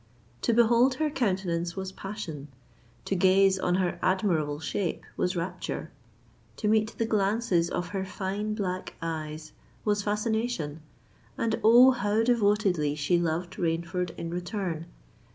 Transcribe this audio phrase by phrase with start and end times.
[0.41, 7.05] To behold her countenance, was passion;—to gaze on her admirable shape, was rapture;—to meet the
[7.05, 9.51] glances of her fine black eyes
[9.85, 10.81] was fascination!
[11.37, 11.91] And, oh!
[11.91, 14.87] how devotedly she loved Rainford in return!